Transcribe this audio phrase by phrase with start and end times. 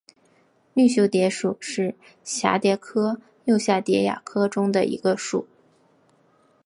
[0.73, 1.93] 绿袖蝶属是
[2.25, 5.45] 蛱蝶科釉蛱蝶亚科中的一个属。